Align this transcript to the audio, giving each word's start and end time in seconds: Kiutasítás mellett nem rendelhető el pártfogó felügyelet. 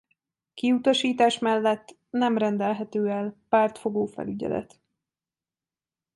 Kiutasítás 0.53 1.39
mellett 1.39 1.95
nem 2.09 2.37
rendelhető 2.37 3.09
el 3.09 3.35
pártfogó 3.49 4.05
felügyelet. 4.05 4.79